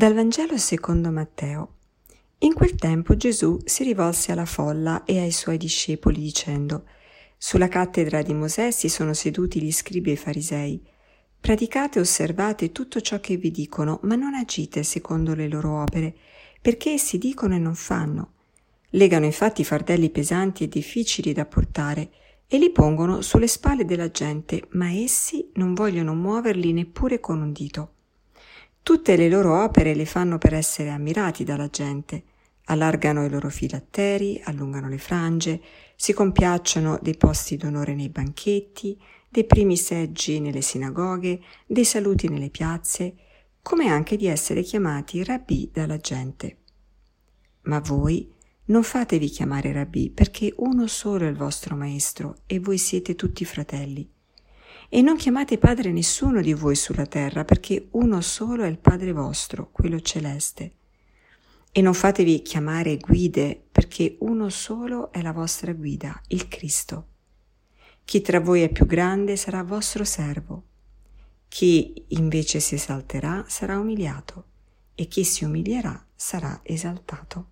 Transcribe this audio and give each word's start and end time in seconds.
Dal 0.00 0.14
Vangelo 0.14 0.56
secondo 0.56 1.10
Matteo. 1.10 1.74
In 2.38 2.54
quel 2.54 2.74
tempo 2.74 3.18
Gesù 3.18 3.58
si 3.66 3.82
rivolse 3.84 4.32
alla 4.32 4.46
folla 4.46 5.04
e 5.04 5.20
ai 5.20 5.30
suoi 5.30 5.58
discepoli 5.58 6.22
dicendo, 6.22 6.86
Sulla 7.36 7.68
cattedra 7.68 8.22
di 8.22 8.32
Mosè 8.32 8.70
si 8.70 8.88
sono 8.88 9.12
seduti 9.12 9.60
gli 9.60 9.70
scribi 9.70 10.08
e 10.08 10.12
i 10.14 10.16
farisei. 10.16 10.82
Praticate 11.38 11.98
e 11.98 12.00
osservate 12.00 12.72
tutto 12.72 13.02
ciò 13.02 13.20
che 13.20 13.36
vi 13.36 13.50
dicono, 13.50 14.00
ma 14.04 14.14
non 14.14 14.32
agite 14.32 14.84
secondo 14.84 15.34
le 15.34 15.48
loro 15.48 15.82
opere, 15.82 16.16
perché 16.62 16.92
essi 16.92 17.18
dicono 17.18 17.56
e 17.56 17.58
non 17.58 17.74
fanno. 17.74 18.32
Legano 18.92 19.26
infatti 19.26 19.64
fardelli 19.64 20.08
pesanti 20.08 20.64
e 20.64 20.68
difficili 20.68 21.34
da 21.34 21.44
portare 21.44 22.10
e 22.48 22.56
li 22.56 22.70
pongono 22.70 23.20
sulle 23.20 23.46
spalle 23.46 23.84
della 23.84 24.10
gente, 24.10 24.66
ma 24.70 24.90
essi 24.90 25.50
non 25.56 25.74
vogliono 25.74 26.14
muoverli 26.14 26.72
neppure 26.72 27.20
con 27.20 27.42
un 27.42 27.52
dito. 27.52 27.96
Tutte 28.82 29.16
le 29.16 29.28
loro 29.28 29.62
opere 29.62 29.94
le 29.94 30.06
fanno 30.06 30.38
per 30.38 30.54
essere 30.54 30.90
ammirati 30.90 31.44
dalla 31.44 31.68
gente. 31.68 32.24
Allargano 32.64 33.24
i 33.24 33.30
loro 33.30 33.48
filatteri, 33.48 34.40
allungano 34.44 34.88
le 34.88 34.98
frange, 34.98 35.60
si 35.96 36.12
compiacciono 36.12 36.98
dei 37.02 37.16
posti 37.16 37.56
d'onore 37.56 37.94
nei 37.94 38.08
banchetti, 38.08 38.98
dei 39.28 39.44
primi 39.44 39.76
seggi 39.76 40.40
nelle 40.40 40.60
sinagoghe, 40.60 41.40
dei 41.66 41.84
saluti 41.84 42.28
nelle 42.28 42.50
piazze, 42.50 43.14
come 43.62 43.88
anche 43.88 44.16
di 44.16 44.26
essere 44.26 44.62
chiamati 44.62 45.22
rabbì 45.22 45.70
dalla 45.72 45.98
gente. 45.98 46.56
Ma 47.62 47.80
voi 47.80 48.32
non 48.66 48.82
fatevi 48.82 49.28
chiamare 49.28 49.72
rabbì, 49.72 50.10
perché 50.10 50.52
uno 50.56 50.86
solo 50.86 51.26
è 51.26 51.28
il 51.28 51.36
vostro 51.36 51.76
maestro 51.76 52.38
e 52.46 52.60
voi 52.60 52.78
siete 52.78 53.14
tutti 53.14 53.44
fratelli. 53.44 54.08
E 54.92 55.02
non 55.02 55.14
chiamate 55.14 55.56
padre 55.56 55.92
nessuno 55.92 56.40
di 56.40 56.52
voi 56.52 56.74
sulla 56.74 57.06
terra, 57.06 57.44
perché 57.44 57.90
uno 57.92 58.20
solo 58.20 58.64
è 58.64 58.66
il 58.66 58.78
Padre 58.78 59.12
vostro, 59.12 59.70
quello 59.70 60.00
celeste. 60.00 60.72
E 61.70 61.80
non 61.80 61.94
fatevi 61.94 62.42
chiamare 62.42 62.96
guide, 62.96 63.68
perché 63.70 64.16
uno 64.22 64.48
solo 64.48 65.12
è 65.12 65.22
la 65.22 65.32
vostra 65.32 65.72
guida, 65.74 66.20
il 66.28 66.48
Cristo. 66.48 67.06
Chi 68.04 68.20
tra 68.20 68.40
voi 68.40 68.62
è 68.62 68.68
più 68.68 68.84
grande 68.84 69.36
sarà 69.36 69.62
vostro 69.62 70.02
servo. 70.02 70.64
Chi 71.46 72.06
invece 72.08 72.58
si 72.58 72.74
esalterà 72.74 73.44
sarà 73.46 73.78
umiliato, 73.78 74.44
e 74.96 75.06
chi 75.06 75.22
si 75.22 75.44
umilierà 75.44 76.04
sarà 76.16 76.62
esaltato. 76.64 77.50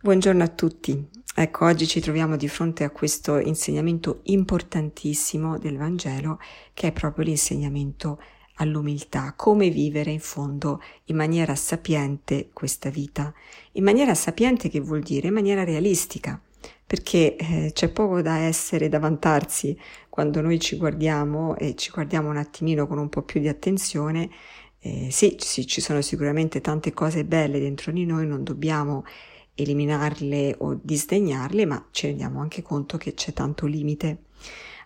Buongiorno 0.00 0.42
a 0.42 0.48
tutti. 0.48 1.17
Ecco, 1.40 1.66
oggi 1.66 1.86
ci 1.86 2.00
troviamo 2.00 2.34
di 2.36 2.48
fronte 2.48 2.82
a 2.82 2.90
questo 2.90 3.38
insegnamento 3.38 4.22
importantissimo 4.24 5.56
del 5.56 5.76
Vangelo, 5.76 6.40
che 6.74 6.88
è 6.88 6.92
proprio 6.92 7.26
l'insegnamento 7.26 8.20
all'umiltà, 8.54 9.34
come 9.36 9.70
vivere 9.70 10.10
in 10.10 10.18
fondo 10.18 10.82
in 11.04 11.14
maniera 11.14 11.54
sapiente 11.54 12.50
questa 12.52 12.90
vita, 12.90 13.32
in 13.74 13.84
maniera 13.84 14.16
sapiente 14.16 14.68
che 14.68 14.80
vuol 14.80 15.00
dire 15.00 15.28
in 15.28 15.34
maniera 15.34 15.62
realistica, 15.62 16.42
perché 16.84 17.36
eh, 17.36 17.70
c'è 17.72 17.88
poco 17.90 18.20
da 18.20 18.38
essere, 18.38 18.88
da 18.88 18.98
vantarsi 18.98 19.78
quando 20.08 20.40
noi 20.40 20.58
ci 20.58 20.76
guardiamo 20.76 21.56
e 21.56 21.76
ci 21.76 21.92
guardiamo 21.92 22.30
un 22.30 22.36
attimino 22.36 22.88
con 22.88 22.98
un 22.98 23.08
po' 23.08 23.22
più 23.22 23.38
di 23.38 23.46
attenzione. 23.46 24.28
Eh, 24.80 25.06
sì, 25.12 25.36
sì, 25.38 25.68
ci 25.68 25.80
sono 25.80 26.02
sicuramente 26.02 26.60
tante 26.60 26.92
cose 26.92 27.24
belle 27.24 27.60
dentro 27.60 27.92
di 27.92 28.04
noi, 28.04 28.26
non 28.26 28.42
dobbiamo 28.42 29.04
eliminarle 29.58 30.54
o 30.58 30.78
disdegnarle, 30.80 31.66
ma 31.66 31.86
ci 31.90 32.06
rendiamo 32.06 32.40
anche 32.40 32.62
conto 32.62 32.96
che 32.96 33.14
c'è 33.14 33.32
tanto 33.32 33.66
limite. 33.66 34.22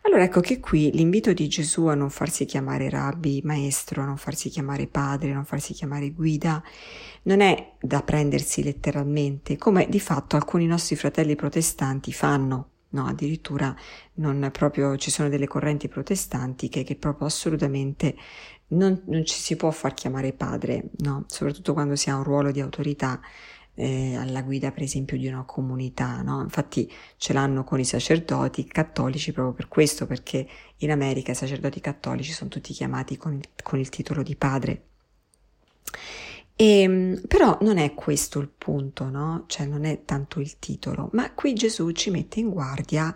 Allora 0.05 0.25
ecco 0.25 0.41
che 0.41 0.59
qui 0.59 0.91
l'invito 0.91 1.33
di 1.33 1.47
Gesù 1.47 1.87
a 1.87 1.95
non 1.95 2.11
farsi 2.11 2.45
chiamare 2.45 2.91
rabbi, 2.91 3.41
maestro, 3.45 4.03
a 4.03 4.05
non 4.05 4.17
farsi 4.17 4.49
chiamare 4.49 4.89
padre, 4.89 5.31
a 5.31 5.35
non 5.35 5.45
farsi 5.45 5.75
chiamare 5.75 6.11
guida, 6.11 6.61
non 7.23 7.41
è 7.41 7.75
da 7.81 8.03
prendersi 8.03 8.65
letteralmente, 8.65 9.57
come 9.57 9.87
di 9.89 10.01
fatto 10.01 10.35
alcuni 10.35 10.67
nostri 10.67 10.97
fratelli 10.97 11.37
protestanti 11.37 12.13
fanno. 12.13 12.69
No, 12.93 13.07
addirittura 13.07 13.75
non 14.15 14.51
proprio 14.53 14.99
ci 14.99 15.11
sono 15.11 15.31
delle 15.31 15.47
correnti 15.47 15.89
protestanti 15.89 16.69
che, 16.69 16.83
che 16.83 16.97
proprio 16.97 17.27
assolutamente 17.27 18.15
non, 18.69 19.03
non, 19.07 19.25
ci 19.25 19.39
si 19.39 19.57
può 19.57 19.71
far 19.71 19.95
chiamare 19.95 20.33
padre, 20.33 20.91
no? 20.99 21.25
soprattutto 21.27 21.73
quando 21.73 21.97
si 21.97 22.11
ha 22.11 22.17
un 22.17 22.23
ruolo 22.23 22.51
di 22.51 22.61
autorità 22.61 23.19
eh, 23.75 24.17
alla 24.17 24.43
guida 24.43 24.71
per 24.71 24.83
esempio 24.83 25.17
di 25.17 25.27
una 25.27 25.45
comunità, 25.45 26.21
no? 26.23 26.43
Infatti 26.43 26.91
ce 27.17 27.33
l'hanno 27.33 27.65
con 27.65 27.81
i 27.81 27.85
sacerdoti 27.85 28.65
cattolici 28.65 29.33
proprio 29.33 29.55
per 29.55 29.69
questo, 29.69 30.07
perché 30.07 30.47
in 30.79 30.91
America 30.91 31.33
i 31.33 31.37
sacerdoti 31.37 31.81
cattolici 31.81 32.33
sono 32.33 32.51
tutti 32.51 32.73
chiamati 32.73 33.17
con 33.17 33.35
il, 33.35 33.49
con 33.63 33.79
il 33.79 33.89
titolo 33.89 34.23
di 34.23 34.37
padre. 34.37 34.83
E, 36.55 36.81
ehm, 36.81 37.23
però 37.27 37.59
non 37.63 37.79
è 37.79 37.95
questo 37.95 38.39
il 38.41 38.49
punto, 38.49 39.09
no? 39.09 39.45
Cioè 39.47 39.67
non 39.67 39.85
è 39.85 40.05
tanto 40.05 40.41
il 40.41 40.59
titolo, 40.59 41.09
ma 41.13 41.33
qui 41.33 41.55
Gesù 41.55 41.91
ci 41.93 42.11
mette 42.11 42.41
in 42.41 42.51
guardia 42.51 43.15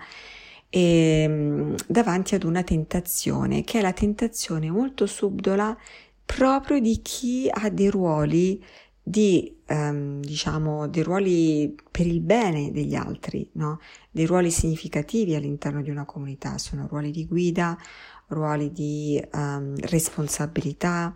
eh, 0.70 1.74
davanti 1.86 2.34
ad 2.34 2.44
una 2.44 2.62
tentazione, 2.62 3.62
che 3.62 3.78
è 3.78 3.82
la 3.82 3.92
tentazione 3.92 4.70
molto 4.70 5.06
subdola 5.06 5.76
proprio 6.24 6.80
di 6.80 7.00
chi 7.02 7.48
ha 7.48 7.70
dei 7.70 7.88
ruoli 7.88 8.62
di, 9.08 9.56
ehm, 9.66 10.20
diciamo, 10.20 10.88
dei 10.88 11.04
ruoli 11.04 11.76
per 11.92 12.08
il 12.08 12.20
bene 12.20 12.72
degli 12.72 12.96
altri, 12.96 13.48
no? 13.52 13.78
dei 14.10 14.26
ruoli 14.26 14.50
significativi 14.50 15.36
all'interno 15.36 15.80
di 15.80 15.90
una 15.90 16.04
comunità, 16.04 16.58
sono 16.58 16.88
ruoli 16.88 17.12
di 17.12 17.24
guida, 17.24 17.78
ruoli 18.28 18.72
di 18.72 19.22
um, 19.32 19.76
responsabilità, 19.82 21.14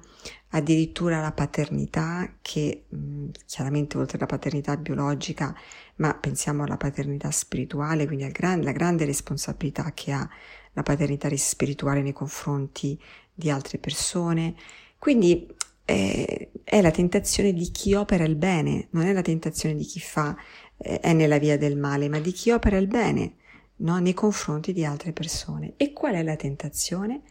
addirittura 0.50 1.20
la 1.20 1.32
paternità 1.32 2.36
che 2.40 2.84
mh, 2.88 2.96
mm, 2.96 3.28
chiaramente 3.44 3.98
oltre 3.98 4.18
alla 4.18 4.26
paternità 4.26 4.76
biologica, 4.76 5.52
ma 5.96 6.14
pensiamo 6.14 6.62
alla 6.62 6.76
paternità 6.76 7.32
spirituale, 7.32 8.06
quindi 8.06 8.22
alla 8.22 8.32
gran, 8.32 8.60
grande 8.60 9.04
responsabilità 9.04 9.90
che 9.94 10.12
ha 10.12 10.28
la 10.74 10.82
paternità 10.84 11.28
spirituale 11.36 12.02
nei 12.02 12.12
confronti 12.12 12.96
di 13.34 13.50
altre 13.50 13.78
persone. 13.78 14.54
Quindi 14.96 15.48
eh, 15.90 16.50
è 16.62 16.80
la 16.80 16.92
tentazione 16.92 17.52
di 17.52 17.70
chi 17.70 17.94
opera 17.94 18.24
il 18.24 18.36
bene, 18.36 18.86
non 18.90 19.06
è 19.06 19.12
la 19.12 19.22
tentazione 19.22 19.74
di 19.74 19.84
chi 19.84 19.98
fa, 19.98 20.36
eh, 20.76 21.00
è 21.00 21.12
nella 21.12 21.38
via 21.38 21.58
del 21.58 21.76
male, 21.76 22.08
ma 22.08 22.20
di 22.20 22.30
chi 22.32 22.50
opera 22.52 22.76
il 22.76 22.86
bene 22.86 23.34
no? 23.76 23.98
nei 23.98 24.14
confronti 24.14 24.72
di 24.72 24.84
altre 24.84 25.12
persone. 25.12 25.74
E 25.76 25.92
qual 25.92 26.14
è 26.14 26.22
la 26.22 26.36
tentazione? 26.36 27.22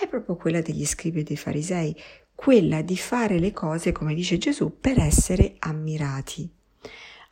È 0.00 0.08
proprio 0.08 0.36
quella 0.36 0.60
degli 0.60 0.84
scribi 0.84 1.20
e 1.20 1.22
dei 1.22 1.36
farisei, 1.36 1.96
quella 2.34 2.82
di 2.82 2.96
fare 2.96 3.38
le 3.38 3.52
cose, 3.52 3.92
come 3.92 4.14
dice 4.14 4.36
Gesù, 4.38 4.78
per 4.80 4.98
essere 4.98 5.54
ammirati. 5.60 6.50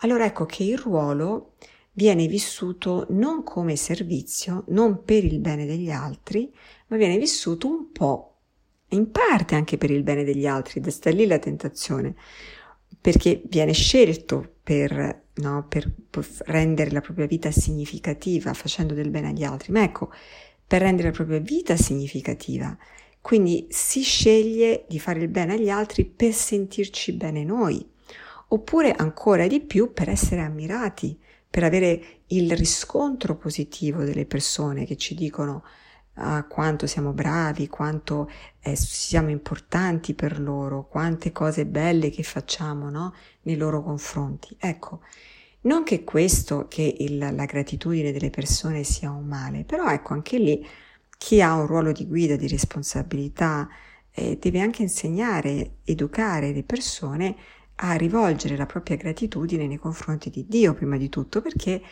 Allora 0.01 0.25
ecco 0.25 0.47
che 0.47 0.63
il 0.63 0.79
ruolo 0.79 1.55
viene 1.93 2.27
vissuto 2.27 3.07
non 3.11 3.43
come 3.43 3.75
servizio, 3.75 4.65
non 4.69 5.03
per 5.05 5.25
il 5.25 5.41
bene 5.41 5.67
degli 5.67 5.91
altri, 5.91 6.53
ma 6.89 6.97
viene 6.97 7.19
vissuto 7.19 7.69
un 7.69 7.91
po' 7.91 8.36
in 8.91 9.11
parte 9.11 9.55
anche 9.55 9.77
per 9.79 9.91
il 9.91 10.03
bene 10.03 10.25
degli 10.25 10.47
altri, 10.47 10.81
ed 10.81 10.89
sta 10.89 11.11
lì 11.11 11.27
la 11.27 11.39
tentazione, 11.39 12.15
perché 13.01 13.43
viene 13.47 13.73
scelto 13.73 14.55
per, 14.63 15.25
no, 15.35 15.67
per 15.69 15.93
rendere 16.47 16.91
la 16.91 17.01
propria 17.01 17.27
vita 17.27 17.51
significativa 17.51 18.53
facendo 18.55 18.95
del 18.95 19.11
bene 19.11 19.29
agli 19.29 19.45
altri, 19.45 19.73
ma 19.73 19.83
ecco, 19.83 20.11
per 20.67 20.83
rendere 20.83 21.09
la 21.09 21.15
propria 21.15 21.39
vita 21.39 21.77
significativa. 21.77 22.77
Quindi 23.21 23.67
si 23.71 24.03
sceglie 24.03 24.85
di 24.89 25.01
fare 25.01 25.21
il 25.21 25.29
bene 25.29 25.55
agli 25.55 25.69
altri 25.69 26.05
per 26.05 26.33
sentirci 26.33 27.13
bene 27.13 27.45
noi, 27.45 27.85
oppure 28.49 28.93
ancora 28.93 29.47
di 29.47 29.61
più 29.61 29.93
per 29.93 30.09
essere 30.09 30.43
ammirati, 30.43 31.19
per 31.49 31.65
avere 31.65 32.21
il 32.29 32.57
riscontro 32.57 33.37
positivo 33.37 34.05
delle 34.05 34.27
persone 34.27 34.85
che 34.85 34.97
ci 34.97 35.15
dicono 35.15 35.65
a 36.19 36.45
quanto 36.45 36.87
siamo 36.87 37.13
bravi, 37.13 37.69
quanto 37.69 38.31
eh, 38.61 38.77
siamo 38.77 39.31
importanti 39.31 40.15
per 40.15 40.41
loro, 40.41 40.87
quante 40.87 41.33
cose 41.33 41.67
belle 41.67 42.11
che 42.11 42.23
facciamo 42.23 42.91
no? 42.91 43.15
nei 43.43 43.57
loro 43.57 43.83
confronti. 43.83 44.57
Ecco, 44.59 45.01
non 45.63 45.83
che 45.83 46.05
questo, 46.05 46.67
che 46.69 46.97
il, 47.01 47.19
la 47.19 47.45
gratitudine 47.45 48.13
delle 48.13 48.31
persone 48.31 48.85
sia 48.85 49.11
un 49.11 49.27
male, 49.27 49.65
però 49.65 49.89
ecco 49.89 50.15
anche 50.15 50.39
lì 50.39 50.67
chi 51.19 51.41
ha 51.41 51.55
un 51.55 51.67
ruolo 51.67 51.93
di 51.93 52.07
guida, 52.07 52.37
di 52.37 52.49
responsabilità, 52.49 53.69
eh, 54.13 54.39
deve 54.41 54.61
anche 54.61 54.83
insegnare, 54.83 55.79
educare 55.85 56.53
le 56.53 56.63
persone 56.63 57.37
a 57.77 57.95
rivolgere 57.95 58.57
la 58.57 58.67
propria 58.67 58.97
gratitudine 58.97 59.67
nei 59.67 59.79
confronti 59.79 60.31
di 60.31 60.47
Dio 60.49 60.73
prima 60.73 60.97
di 60.97 61.09
tutto, 61.09 61.43
perché 61.43 61.83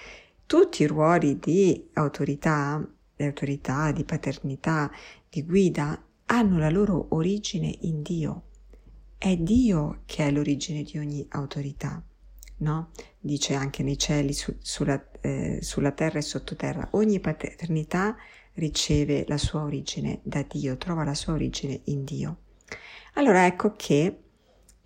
tutti 0.47 0.83
i 0.83 0.87
ruoli 0.87 1.39
di 1.39 1.91
autorità 1.95 2.83
le 3.17 3.27
autorità 3.27 3.93
di 3.93 4.05
paternità, 4.05 4.91
di 5.29 5.43
guida, 5.43 6.03
hanno 6.27 6.59
la 6.59 6.71
loro 6.71 7.07
origine 7.11 7.75
in 7.83 8.03
Dio. 8.03 8.43
È 9.19 9.37
Dio 9.37 10.03
che 10.07 10.27
è 10.27 10.31
l'origine 10.31 10.83
di 10.83 10.99
ogni 10.99 11.27
autorità, 11.31 12.03
no? 12.59 12.91
Dice 13.19 13.55
anche 13.55 13.83
nei 13.83 13.99
cieli, 13.99 14.33
su, 14.33 14.57
sulla, 14.61 15.03
eh, 15.21 15.59
sulla 15.63 15.93
terra 15.93 16.19
e 16.19 16.23
sottoterra. 16.23 16.89
Ogni 16.93 17.21
paternità 17.21 18.17
riceve 18.55 19.25
la 19.27 19.39
sua 19.39 19.63
origine 19.63 20.21
da 20.23 20.43
Dio, 20.43 20.77
trova 20.77 21.05
la 21.05 21.15
sua 21.15 21.33
origine 21.33 21.81
in 21.85 22.05
Dio. 22.05 22.39
Allora 23.15 23.47
ecco 23.47 23.75
che 23.77 24.19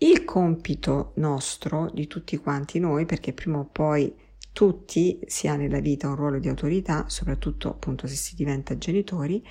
Il 0.00 0.24
compito 0.24 1.10
nostro, 1.16 1.90
di 1.92 2.06
tutti 2.06 2.36
quanti 2.36 2.78
noi, 2.78 3.04
perché 3.04 3.32
prima 3.32 3.58
o 3.58 3.64
poi 3.64 4.14
tutti 4.52 5.20
si 5.26 5.46
ha 5.46 5.56
nella 5.56 5.80
vita 5.80 6.08
un 6.08 6.16
ruolo 6.16 6.38
di 6.38 6.48
autorità, 6.48 7.04
soprattutto 7.08 7.68
appunto 7.68 8.06
se 8.06 8.16
si 8.16 8.34
diventa 8.34 8.76
genitori, 8.76 9.44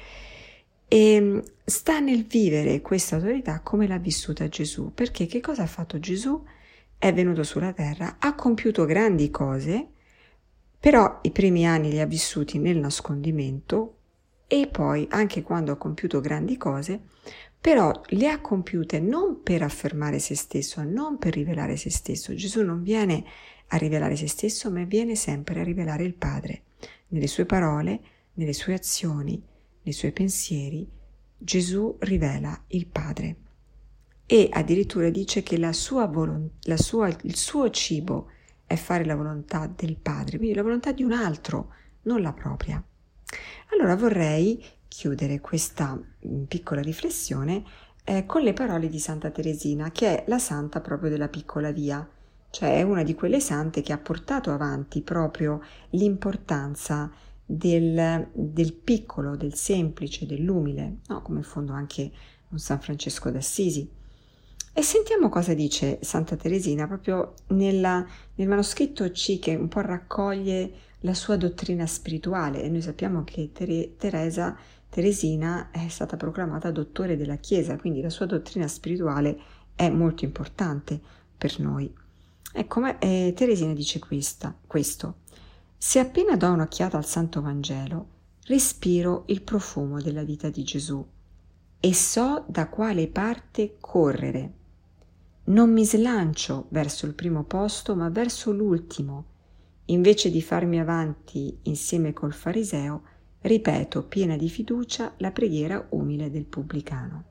e 0.88 1.44
sta 1.66 2.00
nel 2.00 2.26
vivere 2.26 2.82
questa 2.82 3.16
autorità 3.16 3.62
come 3.62 3.88
l'ha 3.88 3.98
vissuta 3.98 4.48
Gesù, 4.48 4.94
perché 4.94 5.26
che 5.26 5.42
cosa 5.42 5.64
ha 5.64 5.68
fatto 5.68 6.00
Gesù? 6.00 6.44
È 6.98 7.14
venuto 7.14 7.44
sulla 7.44 7.74
terra, 7.74 8.18
ha 8.20 8.36
compiuto 8.36 8.86
grandi 8.86 9.30
cose, 9.30 9.92
però 10.80 11.20
i 11.24 11.32
primi 11.32 11.68
anni 11.68 11.90
li 11.90 12.00
ha 12.00 12.06
vissuti 12.06 12.58
nel 12.58 12.78
nascondimento 12.78 13.98
e 14.48 14.68
poi 14.68 15.08
anche 15.10 15.42
quando 15.42 15.74
ha 15.74 15.78
compiuto 15.78 16.22
grandi 16.22 16.56
cose, 16.58 17.02
però 17.68 17.92
le 18.12 18.30
ha 18.30 18.40
compiute 18.40 19.02
non 19.02 19.44
per 19.44 19.62
affermare 19.62 20.20
se 20.20 20.38
stesso, 20.38 20.82
non 20.84 21.18
per 21.18 21.34
rivelare 21.34 21.76
se 21.76 21.90
stesso. 21.90 22.34
Gesù 22.34 22.64
non 22.64 22.82
viene 22.82 23.26
a 23.68 23.76
rivelare 23.76 24.16
se 24.16 24.30
stesso, 24.30 24.72
ma 24.72 24.86
viene 24.86 25.16
sempre 25.16 25.60
a 25.60 25.64
rivelare 25.66 26.06
il 26.06 26.14
Padre. 26.14 26.62
Nelle 27.10 27.28
sue 27.28 27.46
parole, 27.46 28.00
nelle 28.36 28.54
sue 28.54 28.74
azioni, 28.74 29.44
nei 29.82 29.94
suoi 29.94 30.14
pensieri, 30.14 30.90
Gesù 31.38 31.98
rivela 32.00 32.58
il 32.68 32.86
Padre. 32.86 33.36
E 34.26 34.48
addirittura 34.50 35.10
dice 35.10 35.44
che 35.44 35.58
la 35.58 35.74
sua 35.74 36.08
volont- 36.08 36.66
la 36.68 36.78
sua, 36.78 37.10
il 37.10 37.36
suo 37.36 37.70
cibo 37.70 38.30
è 38.66 38.78
fare 38.78 39.04
la 39.04 39.18
volontà 39.18 39.68
del 39.68 39.98
Padre, 39.98 40.38
quindi 40.38 40.56
la 40.56 40.64
volontà 40.64 40.94
di 40.94 41.04
un 41.04 41.12
altro, 41.12 41.74
non 42.04 42.22
la 42.22 42.32
propria. 42.32 42.82
Allora 43.74 43.98
vorrei 43.98 44.64
chiudere 44.88 45.40
questa 45.40 45.96
mm, 45.96 46.44
piccola 46.44 46.82
riflessione 46.82 47.64
eh, 48.04 48.26
con 48.26 48.42
le 48.42 48.54
parole 48.54 48.88
di 48.88 49.00
Santa 49.00 49.30
Teresina, 49.30 49.92
che 49.92 50.24
è 50.24 50.30
la 50.30 50.40
santa 50.40 50.80
proprio 50.80 51.10
della 51.10 51.28
piccola 51.28 51.72
via, 51.72 52.08
cioè 52.50 52.78
è 52.78 52.82
una 52.82 53.04
di 53.04 53.14
quelle 53.14 53.40
sante 53.40 53.82
che 53.82 53.92
ha 53.92 53.98
portato 53.98 54.52
avanti 54.52 55.02
proprio 55.02 55.62
l'importanza 55.92 57.12
del, 57.46 58.30
del 58.34 58.74
piccolo, 58.74 59.36
del 59.36 59.56
semplice, 59.56 60.26
dell'umile, 60.26 61.00
no? 61.08 61.22
come 61.22 61.40
in 61.40 61.44
fondo 61.44 61.74
anche 61.74 62.12
un 62.50 62.60
San 62.60 62.80
Francesco 62.80 63.30
d'Assisi. 63.30 63.90
E 64.74 64.82
sentiamo 64.84 65.28
cosa 65.28 65.54
dice 65.54 66.00
Santa 66.02 66.36
Teresina 66.36 66.86
proprio 66.88 67.34
nella, 67.48 68.06
nel 68.36 68.48
manoscritto 68.48 69.10
C 69.10 69.40
che 69.40 69.56
un 69.56 69.68
po' 69.68 69.82
raccoglie 69.82 70.72
la 71.02 71.14
sua 71.14 71.36
dottrina 71.36 71.86
spirituale 71.86 72.62
e 72.62 72.70
noi 72.70 72.82
sappiamo 72.82 73.24
che 73.24 73.52
Tere, 73.52 73.96
Teresa 73.98 74.56
Teresina 74.90 75.70
è 75.72 75.88
stata 75.90 76.18
proclamata 76.18 76.72
dottore 76.72 77.18
della 77.18 77.36
Chiesa, 77.36 77.78
quindi 77.78 78.02
la 78.02 78.10
sua 78.10 78.26
dottrina 78.26 78.68
spirituale 78.68 79.40
è 79.76 79.90
molto 79.90 80.26
importante 80.26 81.00
per 81.38 81.60
noi. 81.60 81.94
Ecco, 82.54 83.00
eh, 83.00 83.34
Teresina 83.36 83.74
dice 83.74 84.00
questa, 84.00 84.56
questo. 84.66 85.18
Se 85.78 86.00
appena 86.00 86.36
do 86.36 86.50
un'occhiata 86.50 86.98
al 86.98 87.06
Santo 87.06 87.42
Vangelo, 87.42 88.08
respiro 88.48 89.24
il 89.28 89.42
profumo 89.42 90.02
della 90.02 90.24
vita 90.24 90.50
di 90.50 90.64
Gesù 90.64 91.06
e 91.80 91.94
so 91.94 92.44
da 92.48 92.68
quale 92.68 93.08
parte 93.08 93.78
correre. 93.80 94.54
Non 95.46 95.72
mi 95.72 95.86
slancio 95.86 96.66
verso 96.70 97.06
il 97.06 97.14
primo 97.14 97.44
posto, 97.44 97.96
ma 97.96 98.10
verso 98.10 98.52
l'ultimo. 98.52 99.26
Invece 99.86 100.32
di 100.32 100.42
farmi 100.42 100.80
avanti 100.80 101.60
insieme 101.64 102.12
col 102.12 102.34
fariseo, 102.34 103.04
ripeto 103.48 104.04
piena 104.04 104.36
di 104.36 104.50
fiducia 104.50 105.14
la 105.18 105.32
preghiera 105.32 105.88
umile 105.90 106.30
del 106.30 106.46
pubblicano. 106.46 107.24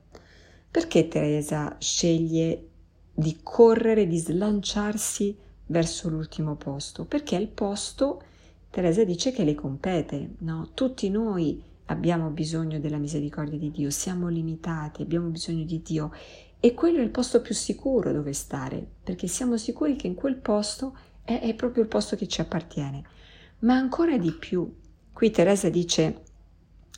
Perché 0.69 1.07
Teresa 1.07 1.75
sceglie 1.79 2.67
di 3.13 3.39
correre, 3.41 4.07
di 4.07 4.17
slanciarsi 4.17 5.35
verso 5.67 6.09
l'ultimo 6.09 6.55
posto? 6.55 7.05
Perché 7.05 7.37
è 7.37 7.39
il 7.39 7.47
posto, 7.47 8.21
Teresa 8.69 9.03
dice 9.03 9.31
che 9.31 9.43
le 9.43 9.55
compete, 9.55 10.35
no? 10.39 10.69
Tutti 10.73 11.09
noi 11.09 11.63
abbiamo 11.85 12.29
bisogno 12.29 12.79
della 12.79 12.97
misericordia 12.97 13.57
di 13.57 13.71
Dio, 13.71 13.89
siamo 13.89 14.27
limitati, 14.27 15.01
abbiamo 15.01 15.29
bisogno 15.29 15.63
di 15.63 15.81
Dio 15.81 16.11
e 16.59 16.73
quello 16.73 16.99
è 16.99 17.03
il 17.03 17.11
posto 17.11 17.41
più 17.41 17.53
sicuro 17.53 18.11
dove 18.11 18.33
stare, 18.33 18.85
perché 19.03 19.27
siamo 19.27 19.57
sicuri 19.57 19.95
che 19.95 20.07
in 20.07 20.15
quel 20.15 20.35
posto 20.35 20.97
è, 21.23 21.39
è 21.39 21.53
proprio 21.53 21.83
il 21.83 21.89
posto 21.89 22.15
che 22.15 22.27
ci 22.27 22.41
appartiene. 22.41 23.03
Ma 23.59 23.75
ancora 23.75 24.17
di 24.17 24.31
più, 24.31 24.71
Qui 25.17 25.31
Teresa 25.31 25.69
dice, 25.69 26.25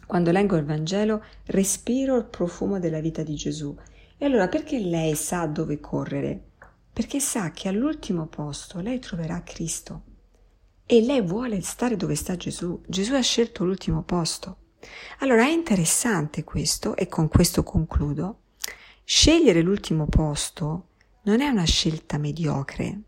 quando 0.06 0.31
leggo 0.31 0.57
il 0.57 0.66
Vangelo, 0.66 1.24
respiro 1.45 2.18
il 2.18 2.25
profumo 2.25 2.77
della 2.77 3.00
vita 3.00 3.24
di 3.24 3.33
Gesù. 3.33 3.74
E 4.18 4.25
allora 4.25 4.50
perché 4.50 4.77
lei 4.77 5.16
sa 5.16 5.45
dove 5.45 5.80
correre? 5.80 6.48
Perché 6.92 7.21
sa 7.21 7.51
che 7.51 7.69
all'ultimo 7.69 8.25
posto 8.25 8.81
lei 8.81 9.00
troverà 9.00 9.42
Cristo. 9.44 10.01
E 10.86 11.00
lei 11.00 11.21
vuole 11.21 11.62
stare 11.62 11.95
dove 11.95 12.16
sta 12.16 12.36
Gesù. 12.36 12.81
Gesù 12.86 13.13
ha 13.13 13.21
scelto 13.21 13.63
l'ultimo 13.63 14.04
posto. 14.04 14.57
Allora 15.19 15.44
è 15.44 15.51
interessante 15.51 16.44
questo, 16.44 16.98
e 16.98 17.07
con 17.07 17.30
questo 17.30 17.63
concludo. 17.63 18.39
Scegliere 19.06 19.62
l'ultimo 19.62 20.07
posto 20.07 20.88
non 21.22 21.39
è 21.39 21.48
una 21.48 21.63
scelta 21.63 22.18
mediocre, 22.18 23.00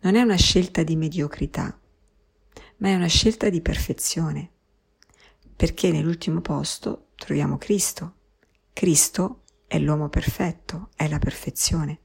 non 0.00 0.16
è 0.16 0.22
una 0.22 0.34
scelta 0.34 0.82
di 0.82 0.96
mediocrità 0.96 1.78
ma 2.84 2.90
è 2.90 2.94
una 2.96 3.06
scelta 3.06 3.48
di 3.48 3.62
perfezione, 3.62 4.50
perché 5.56 5.90
nell'ultimo 5.90 6.42
posto 6.42 7.12
troviamo 7.14 7.56
Cristo. 7.56 8.16
Cristo 8.74 9.44
è 9.66 9.78
l'uomo 9.78 10.10
perfetto, 10.10 10.90
è 10.94 11.08
la 11.08 11.18
perfezione. 11.18 12.00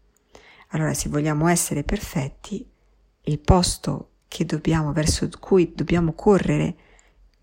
Allora, 0.70 0.94
se 0.94 1.10
vogliamo 1.10 1.50
essere 1.50 1.84
perfetti, 1.84 2.66
il 3.24 3.40
posto 3.40 4.12
che 4.30 4.46
dobbiamo, 4.46 4.94
verso 4.94 5.28
cui 5.38 5.74
dobbiamo 5.76 6.14
correre 6.14 6.78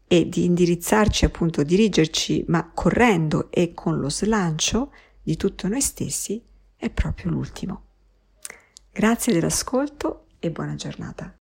e 0.06 0.26
di 0.30 0.46
indirizzarci, 0.46 1.26
appunto, 1.26 1.62
dirigerci, 1.62 2.42
ma 2.48 2.70
correndo 2.72 3.50
e 3.50 3.74
con 3.74 3.98
lo 3.98 4.08
slancio 4.08 4.94
di 5.22 5.36
tutto 5.36 5.68
noi 5.68 5.82
stessi, 5.82 6.42
è 6.74 6.88
proprio 6.88 7.32
l'ultimo. 7.32 7.82
Grazie 8.90 9.34
dell'ascolto 9.34 10.28
e 10.38 10.50
buona 10.50 10.74
giornata. 10.74 11.36